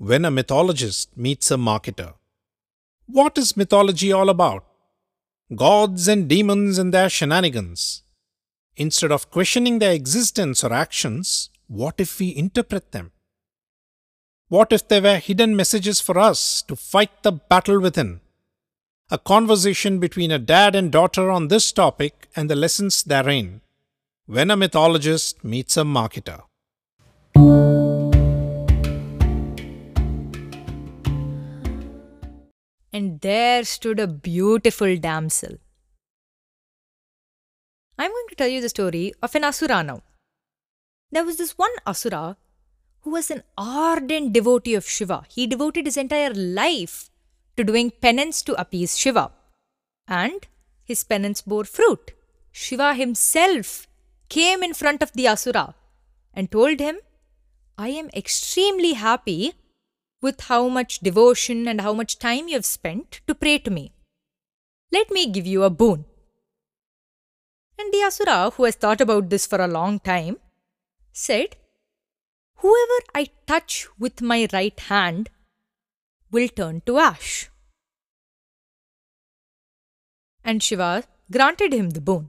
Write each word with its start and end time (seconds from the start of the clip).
when 0.00 0.24
a 0.24 0.30
mythologist 0.30 1.14
meets 1.14 1.50
a 1.50 1.56
marketer. 1.56 2.14
What 3.04 3.36
is 3.36 3.54
mythology 3.54 4.10
all 4.10 4.30
about? 4.30 4.64
Gods 5.54 6.08
and 6.08 6.26
demons 6.26 6.78
and 6.78 6.94
their 6.94 7.10
shenanigans. 7.10 8.02
Instead 8.76 9.12
of 9.12 9.30
questioning 9.30 9.78
their 9.78 9.92
existence 9.92 10.64
or 10.64 10.72
actions, 10.72 11.50
what 11.66 11.96
if 11.98 12.18
we 12.18 12.34
interpret 12.34 12.92
them? 12.92 13.10
What 14.48 14.72
if 14.72 14.88
there 14.88 15.02
were 15.02 15.18
hidden 15.18 15.54
messages 15.54 16.00
for 16.00 16.18
us 16.18 16.62
to 16.62 16.76
fight 16.76 17.22
the 17.22 17.32
battle 17.32 17.78
within? 17.78 18.20
A 19.10 19.18
conversation 19.18 19.98
between 19.98 20.30
a 20.30 20.38
dad 20.38 20.74
and 20.74 20.90
daughter 20.90 21.30
on 21.30 21.48
this 21.48 21.72
topic 21.72 22.30
and 22.34 22.48
the 22.48 22.56
lessons 22.56 23.02
therein. 23.02 23.60
When 24.24 24.50
a 24.50 24.56
mythologist 24.56 25.44
meets 25.44 25.76
a 25.76 25.82
marketer. 25.82 26.40
And 33.00 33.20
there 33.22 33.64
stood 33.64 33.98
a 33.98 34.06
beautiful 34.06 34.94
damsel. 35.04 35.54
I'm 37.98 38.10
going 38.10 38.28
to 38.28 38.34
tell 38.34 38.48
you 38.54 38.60
the 38.60 38.68
story 38.68 39.14
of 39.22 39.34
an 39.34 39.44
Asura 39.44 39.82
now. 39.82 40.02
There 41.10 41.24
was 41.24 41.38
this 41.38 41.56
one 41.56 41.76
Asura 41.86 42.36
who 43.00 43.10
was 43.12 43.30
an 43.30 43.42
ardent 43.56 44.34
devotee 44.34 44.74
of 44.74 44.86
Shiva. 44.86 45.22
He 45.28 45.46
devoted 45.46 45.86
his 45.86 45.96
entire 45.96 46.34
life 46.34 47.10
to 47.56 47.64
doing 47.64 47.90
penance 47.90 48.42
to 48.42 48.60
appease 48.60 48.98
Shiva. 48.98 49.30
And 50.06 50.46
his 50.84 51.02
penance 51.02 51.40
bore 51.40 51.64
fruit. 51.64 52.12
Shiva 52.52 52.94
himself 52.94 53.86
came 54.28 54.62
in 54.62 54.74
front 54.74 55.02
of 55.02 55.12
the 55.12 55.26
Asura 55.26 55.74
and 56.34 56.52
told 56.52 56.80
him, 56.80 56.98
I 57.78 57.88
am 57.88 58.10
extremely 58.14 58.92
happy 58.92 59.54
with 60.20 60.42
how 60.42 60.68
much 60.68 61.00
devotion 61.00 61.66
and 61.66 61.80
how 61.80 61.92
much 61.92 62.18
time 62.18 62.48
you 62.48 62.54
have 62.54 62.64
spent 62.64 63.20
to 63.26 63.34
pray 63.34 63.58
to 63.58 63.70
me. 63.70 63.92
Let 64.92 65.10
me 65.10 65.30
give 65.30 65.46
you 65.46 65.62
a 65.62 65.70
boon. 65.70 66.04
And 67.78 67.92
the 67.92 68.02
Asura, 68.04 68.50
who 68.50 68.64
has 68.64 68.74
thought 68.74 69.00
about 69.00 69.30
this 69.30 69.46
for 69.46 69.60
a 69.60 69.68
long 69.68 70.00
time, 70.00 70.38
said, 71.12 71.56
Whoever 72.56 72.98
I 73.14 73.28
touch 73.46 73.88
with 73.98 74.20
my 74.20 74.46
right 74.52 74.78
hand 74.78 75.30
will 76.30 76.48
turn 76.48 76.82
to 76.86 76.98
ash. 76.98 77.48
And 80.44 80.62
Shiva 80.62 81.04
granted 81.30 81.72
him 81.72 81.90
the 81.90 82.00
boon. 82.00 82.28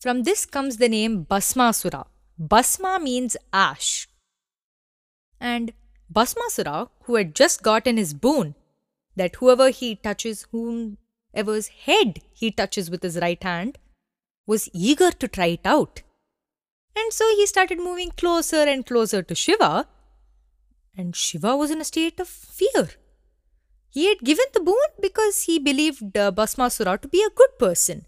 From 0.00 0.24
this 0.24 0.44
comes 0.44 0.78
the 0.78 0.88
name 0.88 1.24
Bhasmasura. 1.24 2.06
Basma 2.40 3.00
means 3.00 3.36
ash. 3.52 4.08
And 5.40 5.72
Bhasmasura, 6.12 6.88
who 7.04 7.16
had 7.16 7.34
just 7.34 7.62
gotten 7.62 7.96
his 7.96 8.14
boon, 8.14 8.54
that 9.16 9.36
whoever 9.36 9.70
he 9.70 9.96
touches, 9.96 10.46
whomever's 10.52 11.68
head 11.68 12.20
he 12.32 12.50
touches 12.50 12.90
with 12.90 13.02
his 13.02 13.18
right 13.18 13.42
hand, 13.42 13.78
was 14.46 14.68
eager 14.72 15.10
to 15.10 15.28
try 15.28 15.46
it 15.46 15.64
out. 15.64 16.02
And 16.96 17.12
so 17.12 17.24
he 17.36 17.46
started 17.46 17.78
moving 17.78 18.10
closer 18.10 18.64
and 18.64 18.86
closer 18.86 19.22
to 19.22 19.34
Shiva, 19.34 19.88
and 20.96 21.16
Shiva 21.16 21.56
was 21.56 21.70
in 21.70 21.80
a 21.80 21.84
state 21.84 22.20
of 22.20 22.28
fear. 22.28 22.90
He 23.88 24.08
had 24.08 24.18
given 24.20 24.46
the 24.52 24.60
boon 24.60 24.90
because 25.00 25.42
he 25.42 25.58
believed 25.58 26.16
uh, 26.16 26.30
to 26.32 27.08
be 27.10 27.22
a 27.22 27.34
good 27.34 27.58
person. 27.58 28.06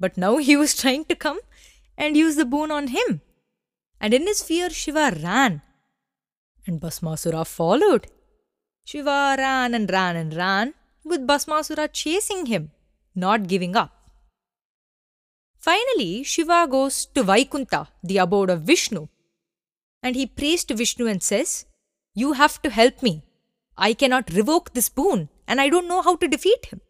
But 0.00 0.16
now 0.16 0.36
he 0.38 0.56
was 0.56 0.74
trying 0.74 1.04
to 1.06 1.14
come 1.14 1.40
and 1.96 2.16
use 2.16 2.36
the 2.36 2.44
boon 2.44 2.70
on 2.70 2.88
him. 2.88 3.20
And 4.00 4.14
in 4.14 4.26
his 4.26 4.42
fear, 4.42 4.70
Shiva 4.70 5.18
ran 5.22 5.62
and 6.68 6.80
Basmasura 6.80 7.46
followed. 7.46 8.06
Shiva 8.84 9.34
ran 9.38 9.74
and 9.74 9.90
ran 9.90 10.16
and 10.16 10.34
ran, 10.34 10.74
with 11.04 11.26
Basmasura 11.26 11.88
chasing 11.92 12.46
him, 12.46 12.70
not 13.14 13.48
giving 13.48 13.74
up. 13.74 13.92
Finally, 15.58 16.22
Shiva 16.22 16.66
goes 16.70 17.06
to 17.06 17.24
Vaikunta, 17.24 17.88
the 18.02 18.18
abode 18.18 18.50
of 18.50 18.62
Vishnu, 18.62 19.08
and 20.02 20.14
he 20.14 20.26
prays 20.26 20.64
to 20.64 20.74
Vishnu 20.74 21.06
and 21.06 21.22
says, 21.22 21.66
You 22.14 22.34
have 22.34 22.62
to 22.62 22.70
help 22.70 23.02
me. 23.02 23.24
I 23.76 23.94
cannot 23.94 24.32
revoke 24.32 24.72
this 24.74 24.88
boon, 24.88 25.28
and 25.46 25.60
I 25.60 25.68
don't 25.68 25.88
know 25.88 26.02
how 26.02 26.16
to 26.16 26.28
defeat 26.28 26.66
him. 26.66 26.80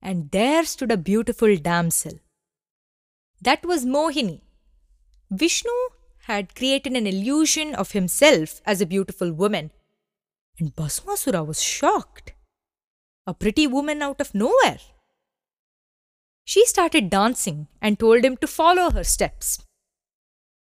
And 0.00 0.30
there 0.30 0.64
stood 0.64 0.92
a 0.92 0.96
beautiful 0.96 1.56
damsel. 1.56 2.20
That 3.40 3.64
was 3.64 3.84
Mohini. 3.84 4.40
Vishnu 5.30 5.70
had 6.26 6.54
created 6.54 6.94
an 6.94 7.06
illusion 7.06 7.74
of 7.74 7.92
himself 7.92 8.62
as 8.64 8.80
a 8.80 8.86
beautiful 8.86 9.32
woman. 9.32 9.70
And 10.58 10.74
Basmasura 10.74 11.46
was 11.46 11.62
shocked. 11.62 12.32
A 13.26 13.34
pretty 13.34 13.66
woman 13.66 14.00
out 14.00 14.20
of 14.20 14.34
nowhere. 14.34 14.78
She 16.44 16.64
started 16.66 17.10
dancing 17.10 17.68
and 17.80 17.98
told 17.98 18.24
him 18.24 18.36
to 18.38 18.46
follow 18.46 18.90
her 18.90 19.04
steps. 19.04 19.62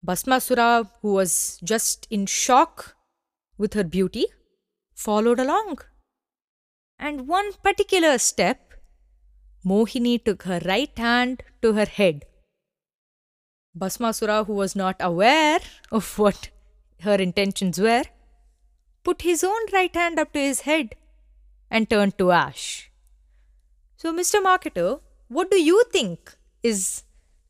Basmasura, 0.04 0.90
who 1.02 1.12
was 1.12 1.58
just 1.62 2.06
in 2.10 2.26
shock 2.26 2.96
with 3.56 3.74
her 3.74 3.84
beauty, 3.84 4.26
followed 4.94 5.38
along. 5.38 5.78
And 6.98 7.26
one 7.28 7.52
particular 7.62 8.18
step, 8.18 8.74
Mohini 9.64 10.22
took 10.22 10.42
her 10.44 10.60
right 10.64 10.96
hand 10.96 11.42
to 11.62 11.72
her 11.72 11.86
head 11.86 12.24
Bhasmasura, 13.78 14.46
who 14.46 14.54
was 14.54 14.76
not 14.76 14.96
aware 15.00 15.60
of 15.90 16.18
what 16.18 16.50
her 17.00 17.14
intentions 17.14 17.78
were, 17.78 18.04
put 19.02 19.22
his 19.22 19.44
own 19.44 19.60
right 19.72 19.94
hand 19.94 20.18
up 20.18 20.32
to 20.32 20.38
his 20.38 20.60
head 20.62 20.94
and 21.70 21.90
turned 21.90 22.16
to 22.18 22.30
ash. 22.30 22.90
So, 23.96 24.12
Mr. 24.12 24.42
Marketer, 24.42 25.00
what 25.28 25.50
do 25.50 25.60
you 25.60 25.82
think 25.92 26.36
is 26.62 27.02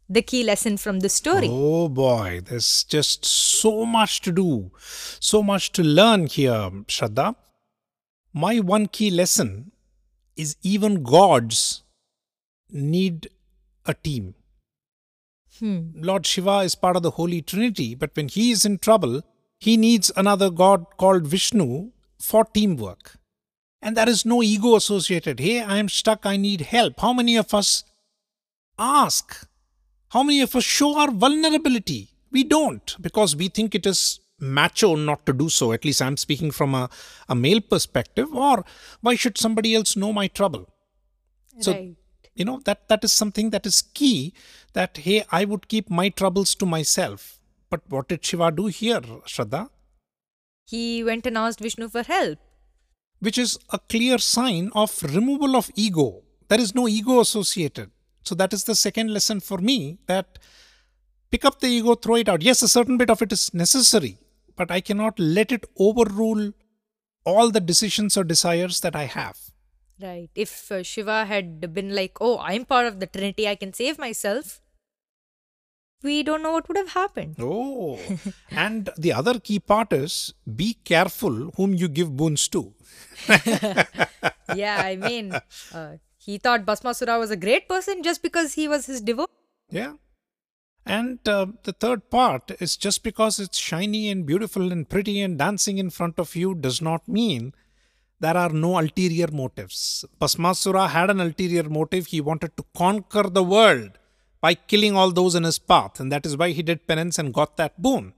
the 0.09 0.23
key 0.23 0.43
lesson 0.45 0.77
from 0.77 1.01
the 1.01 1.09
story? 1.09 1.49
Oh 1.51 1.89
boy, 1.89 2.41
there's 2.45 2.85
just 2.85 3.25
so 3.25 3.85
much 3.85 4.21
to 4.23 4.33
do, 4.33 4.71
so 5.21 5.43
much 5.43 5.73
to 5.73 5.83
learn 5.83 6.27
here, 6.27 6.71
Shraddha. 6.87 7.35
My 8.33 8.61
one 8.61 8.87
key 8.87 9.11
lesson 9.11 9.73
is 10.37 10.57
even 10.63 11.03
gods 11.03 11.83
need 12.71 13.29
a 13.87 13.95
team. 13.95 14.35
Hmm. 15.61 15.91
Lord 15.95 16.27
Shiva 16.27 16.59
is 16.59 16.75
part 16.75 16.97
of 16.97 17.03
the 17.03 17.13
Holy 17.13 17.41
Trinity, 17.41 17.95
but 17.95 18.11
when 18.15 18.29
he 18.29 18.51
is 18.51 18.65
in 18.65 18.79
trouble, 18.79 19.23
he 19.59 19.77
needs 19.77 20.11
another 20.17 20.51
god 20.51 20.85
called 20.97 21.27
Vishnu 21.27 21.91
for 22.19 22.45
teamwork. 22.45 23.19
And 23.81 23.97
there 23.97 24.09
is 24.09 24.25
no 24.25 24.43
ego 24.43 24.77
associated. 24.77 25.41
Hey, 25.41 25.63
I 25.63 25.79
am 25.79 25.89
stuck, 25.89 26.27
I 26.27 26.37
need 26.37 26.63
help. 26.63 27.01
How 27.01 27.13
many 27.13 27.37
of 27.37 27.55
us 27.55 27.85
ask? 28.79 29.47
How 30.09 30.23
many 30.23 30.41
of 30.41 30.57
us 30.57 30.65
show 30.65 30.99
our 30.99 31.11
vulnerability? 31.11 32.11
We 32.31 32.45
don't 32.45 32.97
because 33.01 33.37
we 33.37 33.49
think 33.49 33.75
it 33.75 33.87
is 33.87 34.21
macho 34.41 34.97
not 34.97 35.25
to 35.27 35.33
do 35.33 35.49
so. 35.49 35.73
At 35.73 35.85
least 35.85 36.03
I'm 36.03 36.17
speaking 36.17 36.51
from 36.51 36.75
a, 36.75 36.89
a 37.29 37.35
male 37.35 37.61
perspective. 37.61 38.35
Or 38.35 38.65
why 39.03 39.15
should 39.15 39.39
somebody 39.39 39.75
else 39.75 39.97
know 39.97 40.13
my 40.13 40.29
trouble? 40.29 40.69
So, 41.61 41.73
right 41.73 41.97
you 42.35 42.45
know 42.45 42.61
that 42.65 42.89
that 42.89 43.05
is 43.05 43.13
something 43.13 43.51
that 43.51 43.67
is 43.67 43.83
key 43.83 44.33
that 44.73 44.97
hey 44.97 45.25
i 45.31 45.45
would 45.45 45.69
keep 45.69 45.91
my 45.91 46.09
troubles 46.09 46.55
to 46.55 46.67
myself. 46.67 47.39
But 47.71 47.83
what 47.89 48.09
did 48.09 48.25
shiva 48.25 48.51
do 48.53 48.67
here 48.67 49.01
shraddha? 49.01 49.69
He 50.67 51.05
went 51.05 51.27
and 51.27 51.37
asked 51.37 51.61
vishnu 51.61 51.89
for 51.89 52.03
help. 52.03 52.39
Which 53.21 53.39
is 53.39 53.59
a 53.71 53.79
clear 53.79 54.19
sign 54.19 54.71
of 54.75 55.03
removal 55.03 55.57
of 55.57 55.71
ego. 55.75 56.23
There 56.49 56.61
is 56.61 56.75
no 56.75 56.89
ego 56.89 57.21
associated. 57.21 57.91
So 58.23 58.35
that 58.37 58.53
is 58.53 58.65
the 58.65 58.75
second 58.75 59.13
lesson 59.13 59.41
for 59.41 59.59
me 59.59 59.99
that 60.07 60.39
pick 61.31 61.45
up 61.45 61.61
the 61.61 61.69
ego 61.69 61.95
throw 61.95 62.17
it 62.17 62.29
out. 62.29 62.43
Yes 62.43 62.63
a 62.63 62.69
certain 62.69 62.97
bit 62.97 63.11
of 63.11 63.23
it 63.23 63.33
is 63.33 63.53
necessary 63.53 64.19
but 64.57 64.71
i 64.71 64.81
cannot 64.81 65.19
let 65.19 65.53
it 65.53 65.65
overrule 65.79 66.53
all 67.25 67.51
the 67.51 67.61
decisions 67.61 68.17
or 68.17 68.25
desires 68.25 68.81
that 68.81 68.97
i 68.97 69.05
have 69.05 69.39
Right. 70.01 70.31
If 70.35 70.73
uh, 70.73 70.83
Shiva 70.83 71.25
had 71.25 71.73
been 71.73 71.95
like, 71.95 72.19
oh, 72.21 72.39
I'm 72.39 72.65
part 72.65 72.87
of 72.87 73.01
the 73.01 73.07
Trinity, 73.07 73.49
I 73.49 73.55
can 73.55 73.73
save 73.73 73.99
myself, 73.99 74.61
we 76.03 76.23
don't 76.23 76.43
know 76.43 76.53
what 76.53 76.69
would 76.69 76.77
have 76.77 76.91
happened. 76.91 77.37
Oh. 77.41 77.99
and 78.51 78.91
the 78.99 79.13
other 79.13 79.41
key 79.41 79.59
part 79.59 79.93
is 79.93 80.35
be 80.55 80.75
careful 80.85 81.51
whom 81.57 81.75
you 81.75 81.89
give 81.89 82.17
boons 82.17 82.47
to. 82.49 82.75
yeah, 84.55 84.83
I 84.85 84.97
mean, 85.01 85.33
uh, 85.73 85.93
he 86.19 86.39
thought 86.39 86.67
Bhasmasura 86.67 87.19
was 87.19 87.31
a 87.31 87.37
great 87.37 87.69
person 87.69 88.03
just 88.03 88.23
because 88.23 88.55
he 88.55 88.69
was 88.69 88.87
his 88.87 89.01
devotee. 89.01 89.33
Yeah. 89.71 89.95
And 90.87 91.27
uh, 91.27 91.47
the 91.63 91.73
third 91.73 92.11
part 92.11 92.51
is 92.61 92.77
just 92.77 93.03
because 93.03 93.41
it's 93.41 93.57
shiny 93.57 94.11
and 94.11 94.27
beautiful 94.27 94.71
and 94.71 94.87
pretty 94.87 95.23
and 95.23 95.39
dancing 95.39 95.79
in 95.79 95.89
front 95.89 96.19
of 96.19 96.37
you 96.37 96.55
does 96.55 96.83
not 96.83 97.09
mean 97.09 97.55
there 98.21 98.37
are 98.37 98.51
no 98.51 98.79
ulterior 98.79 99.29
motives. 99.33 100.05
Bhasmasura 100.21 100.89
had 100.89 101.11
an 101.11 101.21
ulterior 101.21 101.69
motive. 101.69 102.07
He 102.07 102.21
wanted 102.21 102.57
to 102.57 102.65
conquer 102.77 103.25
the 103.25 103.43
world 103.43 103.99
by 104.41 104.55
killing 104.55 104.97
all 104.97 105.11
those 105.11 105.35
in 105.35 105.45
his 105.45 105.59
path, 105.59 106.01
and 106.01 106.13
that 106.13 106.27
is 106.27 106.37
why 106.37 106.51
he 106.51 106.63
did 106.63 106.87
penance 106.87 107.19
and 107.19 107.33
got 107.33 107.57
that 107.57 107.81
boon. 107.81 108.15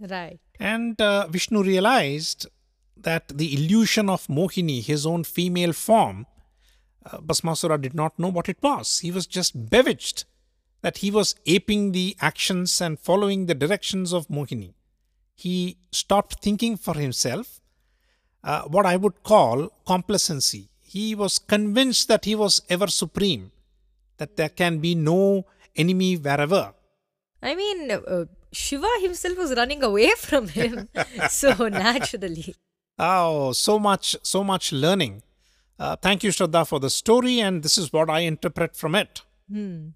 Right. 0.00 0.38
And 0.58 1.00
uh, 1.00 1.26
Vishnu 1.28 1.62
realized 1.62 2.46
that 2.96 3.28
the 3.28 3.54
illusion 3.54 4.08
of 4.08 4.26
Mohini, 4.26 4.82
his 4.82 5.06
own 5.06 5.24
female 5.24 5.72
form, 5.72 6.26
uh, 7.04 7.18
Basmasura 7.18 7.80
did 7.80 7.94
not 7.94 8.18
know 8.18 8.28
what 8.28 8.48
it 8.48 8.56
was. 8.62 9.00
He 9.00 9.10
was 9.10 9.26
just 9.26 9.70
bewitched 9.70 10.24
that 10.82 10.98
he 10.98 11.10
was 11.10 11.34
aping 11.46 11.92
the 11.92 12.16
actions 12.20 12.80
and 12.80 12.98
following 12.98 13.46
the 13.46 13.54
directions 13.54 14.12
of 14.12 14.28
Mohini. 14.28 14.74
He 15.34 15.78
stopped 15.92 16.42
thinking 16.42 16.76
for 16.76 16.94
himself, 16.94 17.60
uh, 18.46 18.62
what 18.62 18.86
I 18.86 18.96
would 18.96 19.22
call 19.22 19.70
complacency. 19.86 20.68
He 20.80 21.14
was 21.14 21.38
convinced 21.38 22.08
that 22.08 22.24
he 22.24 22.34
was 22.34 22.62
ever 22.70 22.86
supreme, 22.86 23.50
that 24.18 24.36
there 24.36 24.48
can 24.48 24.78
be 24.78 24.94
no 24.94 25.44
enemy 25.74 26.16
wherever. 26.16 26.72
I 27.42 27.54
mean, 27.54 27.90
uh, 27.90 28.24
Shiva 28.52 28.88
himself 29.00 29.36
was 29.36 29.54
running 29.54 29.82
away 29.82 30.10
from 30.16 30.48
him. 30.48 30.88
so 31.28 31.68
naturally. 31.68 32.54
Oh, 32.98 33.52
so 33.52 33.78
much, 33.78 34.16
so 34.22 34.42
much 34.42 34.72
learning. 34.72 35.22
Uh, 35.78 35.96
thank 35.96 36.24
you, 36.24 36.30
Shraddha, 36.30 36.66
for 36.66 36.80
the 36.80 36.88
story, 36.88 37.40
and 37.40 37.62
this 37.62 37.76
is 37.76 37.92
what 37.92 38.08
I 38.08 38.20
interpret 38.20 38.74
from 38.74 38.94
it. 38.94 39.22
Hmm. 39.50 39.88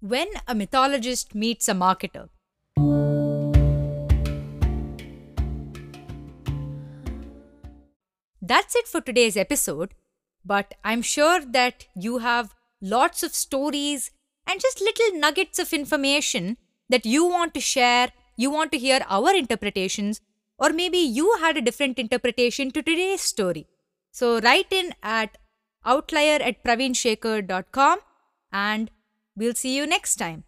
When 0.00 0.28
a 0.46 0.54
mythologist 0.54 1.34
meets 1.34 1.68
a 1.68 1.72
marketer. 1.72 2.28
That's 8.44 8.74
it 8.74 8.88
for 8.88 9.00
today's 9.00 9.36
episode, 9.36 9.94
but 10.44 10.74
I'm 10.82 11.00
sure 11.00 11.40
that 11.40 11.86
you 11.94 12.18
have 12.18 12.56
lots 12.80 13.22
of 13.22 13.36
stories 13.36 14.10
and 14.48 14.60
just 14.60 14.80
little 14.80 15.20
nuggets 15.20 15.60
of 15.60 15.72
information 15.72 16.56
that 16.88 17.06
you 17.06 17.24
want 17.24 17.54
to 17.54 17.60
share, 17.60 18.08
you 18.36 18.50
want 18.50 18.72
to 18.72 18.78
hear 18.78 19.00
our 19.08 19.32
interpretations, 19.32 20.20
or 20.58 20.70
maybe 20.70 20.98
you 20.98 21.36
had 21.40 21.56
a 21.56 21.62
different 21.62 22.00
interpretation 22.00 22.72
to 22.72 22.82
today's 22.82 23.20
story. 23.20 23.68
So 24.10 24.40
write 24.40 24.72
in 24.72 24.92
at 25.04 25.38
outlier 25.86 26.40
at 26.42 26.64
pravinshekar.com 26.64 28.00
and 28.52 28.90
we'll 29.36 29.54
see 29.54 29.76
you 29.76 29.86
next 29.86 30.16
time. 30.16 30.42